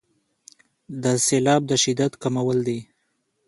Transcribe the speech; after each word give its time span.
د 1.03 1.05
سیلاب 1.27 1.61
د 1.67 1.71
شدت 1.83 2.11
کمول 2.23 2.57
دي. 2.67 2.79